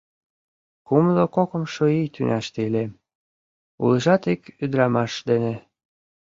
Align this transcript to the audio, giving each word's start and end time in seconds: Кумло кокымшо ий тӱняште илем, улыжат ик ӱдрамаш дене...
Кумло 0.87 1.25
кокымшо 1.35 1.83
ий 1.99 2.09
тӱняште 2.13 2.59
илем, 2.67 2.91
улыжат 3.81 4.23
ик 4.33 4.41
ӱдрамаш 4.63 5.13
дене... 5.29 5.55